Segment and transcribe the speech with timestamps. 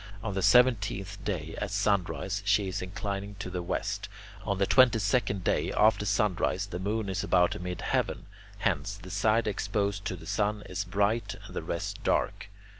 [0.23, 4.09] On the seventeenth day, at sunrise, she is inclining to the west.
[4.43, 8.25] On the twenty second day, after sunrise, the moon is about mid heaven;
[8.57, 12.49] hence, the side exposed to the sun is bright and the rest dark.